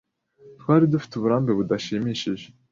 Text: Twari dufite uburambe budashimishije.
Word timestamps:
Twari 0.59 0.85
dufite 0.93 1.13
uburambe 1.15 1.51
budashimishije. 1.57 2.45